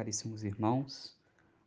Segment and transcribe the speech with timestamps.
[0.00, 1.14] caríssimos irmãos.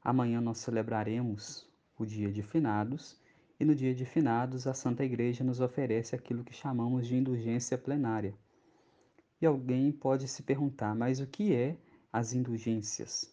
[0.03, 1.69] Amanhã nós celebraremos
[1.99, 3.15] o dia de finados
[3.59, 7.77] e no dia de finados a Santa Igreja nos oferece aquilo que chamamos de indulgência
[7.77, 8.33] plenária.
[9.39, 11.77] E alguém pode se perguntar, mas o que é
[12.11, 13.31] as indulgências?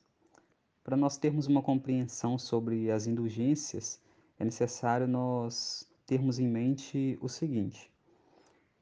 [0.84, 3.98] Para nós termos uma compreensão sobre as indulgências,
[4.38, 7.90] é necessário nós termos em mente o seguinte: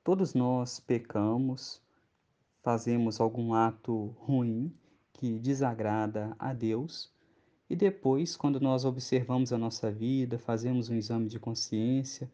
[0.03, 1.81] todos nós pecamos,
[2.61, 4.75] fazemos algum ato ruim
[5.19, 7.13] que desagrada a Deus,
[7.69, 12.31] e depois, quando nós observamos a nossa vida, fazemos um exame de consciência,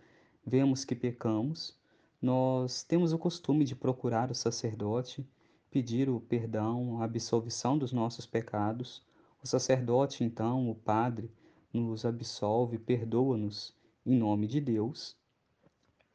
[0.46, 1.76] vemos que pecamos,
[2.20, 5.26] nós temos o costume de procurar o sacerdote,
[5.70, 9.02] pedir o perdão, a absolvição dos nossos pecados.
[9.42, 11.30] O sacerdote, então, o padre,
[11.72, 15.16] nos absolve, perdoa-nos em nome de Deus.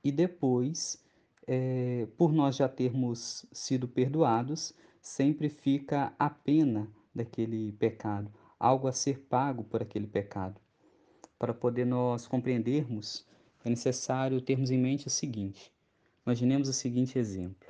[0.03, 1.03] E depois,
[1.47, 8.91] é, por nós já termos sido perdoados, sempre fica a pena daquele pecado, algo a
[8.91, 10.59] ser pago por aquele pecado.
[11.37, 13.25] Para poder nós compreendermos,
[13.63, 15.71] é necessário termos em mente o seguinte:
[16.25, 17.67] imaginemos o seguinte exemplo.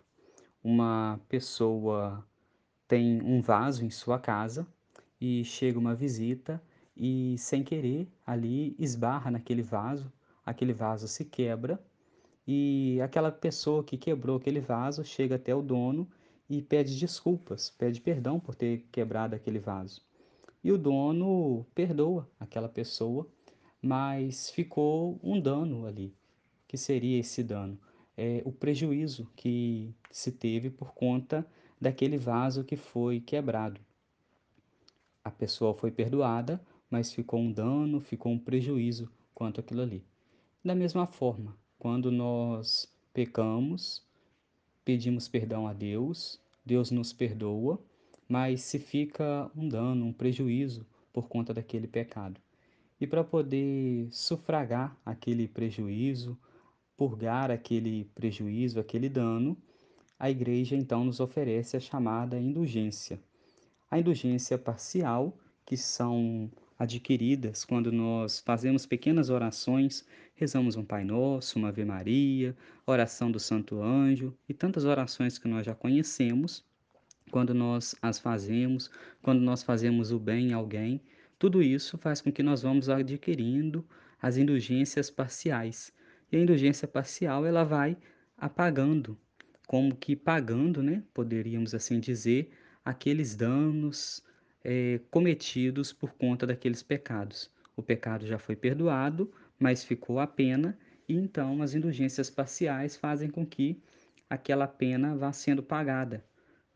[0.64, 2.26] Uma pessoa
[2.88, 4.68] tem um vaso em sua casa
[5.22, 6.62] e chega uma visita
[6.96, 10.12] e, sem querer, ali esbarra naquele vaso,
[10.46, 11.80] aquele vaso se quebra
[12.46, 16.10] e aquela pessoa que quebrou aquele vaso chega até o dono
[16.50, 20.02] e pede desculpas, pede perdão por ter quebrado aquele vaso.
[20.64, 23.28] E o dono perdoa aquela pessoa,
[23.82, 26.14] mas ficou um dano ali.
[26.68, 27.80] Que seria esse dano?
[28.18, 31.46] É o prejuízo que se teve por conta
[31.80, 33.80] daquele vaso que foi quebrado.
[35.24, 40.04] A pessoa foi perdoada, mas ficou um dano, ficou um prejuízo quanto aquilo ali.
[40.66, 44.06] Da mesma forma, quando nós pecamos,
[44.90, 47.80] pedimos perdão a Deus, Deus nos perdoa,
[48.28, 52.42] mas se fica um dano, um prejuízo por conta daquele pecado.
[53.00, 56.36] E para poder sufragar aquele prejuízo,
[56.98, 59.56] purgar aquele prejuízo, aquele dano,
[60.18, 63.22] a igreja então nos oferece a chamada indulgência.
[63.92, 65.38] A indulgência parcial,
[65.68, 72.56] que são adquiridas quando nós fazemos pequenas orações, rezamos um Pai Nosso, uma Ave Maria,
[72.88, 76.64] oração do Santo Anjo e tantas orações que nós já conhecemos,
[77.30, 78.90] quando nós as fazemos,
[79.22, 81.02] quando nós fazemos o bem a alguém,
[81.38, 83.86] tudo isso faz com que nós vamos adquirindo
[84.22, 85.92] as indulgências parciais.
[86.32, 87.98] E a indulgência parcial, ela vai
[88.38, 89.18] apagando,
[89.68, 92.52] como que pagando, né, poderíamos assim dizer,
[92.84, 94.24] aqueles danos,
[94.64, 97.50] é, cometidos por conta daqueles pecados.
[97.76, 100.78] O pecado já foi perdoado, mas ficou a pena,
[101.08, 103.82] e então as indulgências parciais fazem com que
[104.30, 106.24] aquela pena vá sendo pagada,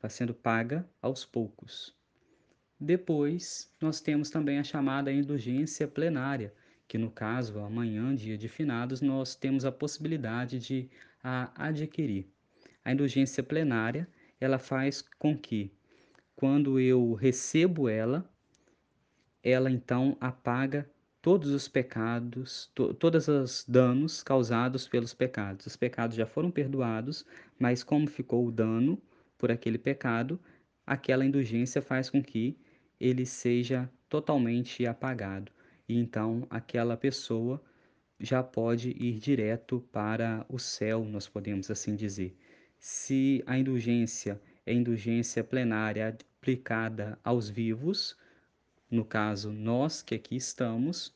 [0.02, 1.96] vá sendo paga aos poucos.
[2.80, 6.54] Depois, nós temos também a chamada indulgência plenária,
[6.88, 10.90] que no caso, amanhã, dia de finados, nós temos a possibilidade de
[11.24, 12.28] a adquirir.
[12.84, 14.08] A indulgência plenária,
[14.40, 15.72] ela faz com que
[16.44, 18.30] quando eu recebo ela,
[19.42, 20.86] ela então apaga
[21.22, 25.66] todos os pecados, to, todos os danos causados pelos pecados.
[25.66, 27.26] Os pecados já foram perdoados,
[27.58, 29.02] mas como ficou o dano
[29.38, 30.38] por aquele pecado,
[30.86, 32.58] aquela indulgência faz com que
[33.00, 35.50] ele seja totalmente apagado.
[35.88, 37.64] E então aquela pessoa
[38.20, 42.38] já pode ir direto para o céu, nós podemos assim dizer.
[42.78, 48.18] Se a indulgência é indulgência plenária aplicada aos vivos,
[48.92, 51.16] no caso, nós que aqui estamos,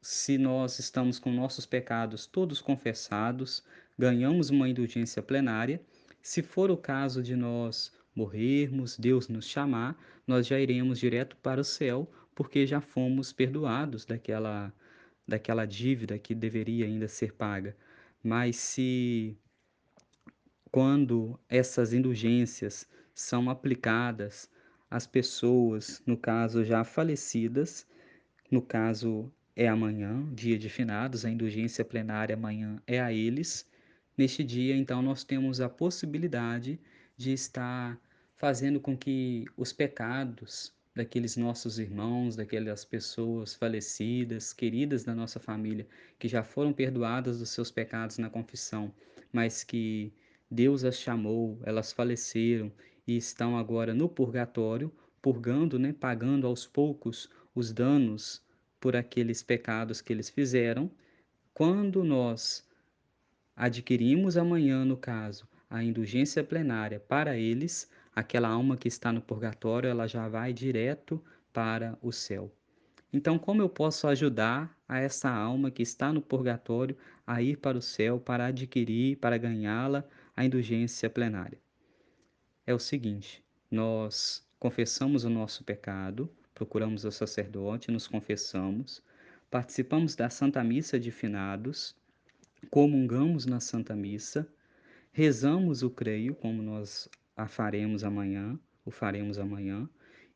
[0.00, 3.64] se nós estamos com nossos pecados todos confessados,
[3.98, 5.82] ganhamos uma indulgência plenária.
[6.22, 11.60] Se for o caso de nós morrermos, Deus nos chamar, nós já iremos direto para
[11.60, 14.72] o céu, porque já fomos perdoados daquela
[15.26, 17.74] daquela dívida que deveria ainda ser paga.
[18.22, 19.36] Mas se
[20.70, 24.50] quando essas indulgências são aplicadas
[24.90, 27.86] às pessoas, no caso já falecidas,
[28.50, 33.68] no caso é amanhã, dia de finados, a indulgência plenária amanhã é a eles.
[34.18, 36.80] Neste dia, então, nós temos a possibilidade
[37.16, 37.98] de estar
[38.36, 45.86] fazendo com que os pecados daqueles nossos irmãos, daquelas pessoas falecidas, queridas da nossa família,
[46.18, 48.92] que já foram perdoadas dos seus pecados na confissão,
[49.32, 50.12] mas que
[50.50, 52.72] Deus as chamou, elas faleceram
[53.06, 58.42] e estão agora no purgatório, purgando, né, pagando aos poucos os danos
[58.80, 60.90] por aqueles pecados que eles fizeram.
[61.52, 62.68] Quando nós
[63.56, 69.88] adquirimos amanhã, no caso, a indulgência plenária para eles, aquela alma que está no purgatório,
[69.88, 71.22] ela já vai direto
[71.52, 72.52] para o céu.
[73.12, 76.96] Então, como eu posso ajudar a essa alma que está no purgatório
[77.26, 80.04] a ir para o céu, para adquirir, para ganhá-la
[80.36, 81.58] a indulgência plenária?
[82.66, 89.02] É o seguinte: nós confessamos o nosso pecado, procuramos o sacerdote, nos confessamos,
[89.50, 91.94] participamos da Santa Missa de Finados,
[92.70, 94.48] comungamos na Santa Missa,
[95.12, 97.06] rezamos o creio, como nós
[97.36, 99.86] a faremos amanhã, o faremos amanhã,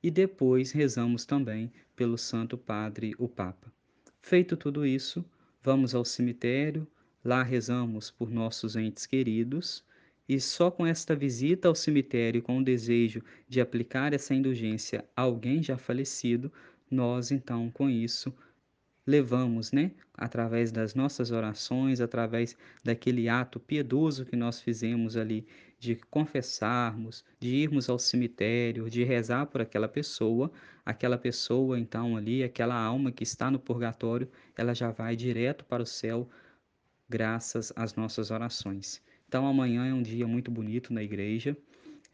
[0.03, 3.73] e depois rezamos também pelo Santo Padre, o Papa.
[4.21, 5.25] Feito tudo isso,
[5.63, 6.87] vamos ao cemitério,
[7.25, 9.83] lá rezamos por nossos entes queridos,
[10.29, 15.23] e só com esta visita ao cemitério, com o desejo de aplicar essa indulgência a
[15.23, 16.53] alguém já falecido,
[16.91, 18.35] nós então com isso
[19.07, 22.55] levamos, né, através das nossas orações, através
[22.85, 25.47] daquele ato piedoso que nós fizemos ali
[25.79, 30.51] de confessarmos, de irmos ao cemitério, de rezar por aquela pessoa,
[30.85, 35.83] aquela pessoa então ali, aquela alma que está no purgatório, ela já vai direto para
[35.83, 36.29] o céu
[37.09, 39.01] graças às nossas orações.
[39.29, 41.55] Então amanhã é um dia muito bonito na igreja,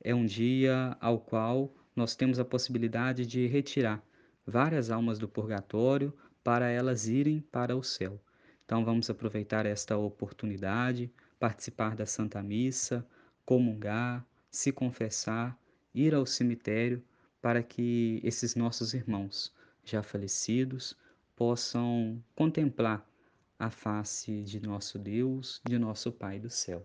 [0.02, 4.04] é um dia ao qual nós temos a possibilidade de retirar
[4.44, 6.12] várias almas do purgatório
[6.42, 8.20] para elas irem para o céu.
[8.64, 11.08] Então vamos aproveitar esta oportunidade,
[11.38, 13.06] participar da Santa Missa,
[13.46, 15.56] comungar, se confessar,
[15.94, 17.00] ir ao cemitério
[17.40, 20.96] para que esses nossos irmãos já falecidos
[21.36, 23.08] possam contemplar
[23.56, 26.84] a face de nosso Deus, de nosso Pai do céu.